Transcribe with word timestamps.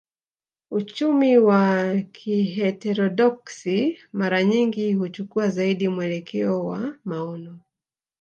Uchumi 0.71 1.37
wa 1.37 1.91
kiheterodoksi 2.01 3.97
mara 4.13 4.43
nyingi 4.43 4.93
huchukua 4.93 5.49
zaidi 5.49 5.87
mwelekeo 5.87 6.65
wa 6.65 6.95
maono 7.05 7.59